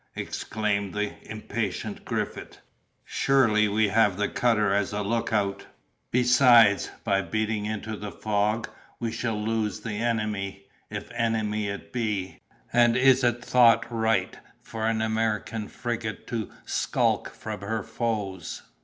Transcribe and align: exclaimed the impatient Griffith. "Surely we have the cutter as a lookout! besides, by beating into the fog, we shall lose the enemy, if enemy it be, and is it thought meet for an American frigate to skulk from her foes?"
exclaimed 0.15 0.95
the 0.95 1.13
impatient 1.31 2.03
Griffith. 2.05 2.57
"Surely 3.05 3.67
we 3.67 3.89
have 3.89 4.17
the 4.17 4.27
cutter 4.27 4.73
as 4.73 4.93
a 4.93 5.03
lookout! 5.03 5.67
besides, 6.09 6.89
by 7.03 7.21
beating 7.21 7.67
into 7.67 7.95
the 7.95 8.11
fog, 8.11 8.67
we 8.99 9.11
shall 9.11 9.39
lose 9.39 9.81
the 9.81 9.93
enemy, 9.97 10.65
if 10.89 11.11
enemy 11.11 11.67
it 11.67 11.93
be, 11.93 12.39
and 12.73 12.97
is 12.97 13.23
it 13.23 13.45
thought 13.45 13.91
meet 13.91 14.39
for 14.63 14.87
an 14.87 15.03
American 15.03 15.67
frigate 15.67 16.25
to 16.25 16.49
skulk 16.65 17.29
from 17.29 17.59
her 17.61 17.83
foes?" 17.83 18.63